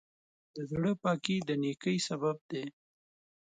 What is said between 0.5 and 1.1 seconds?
د زړۀ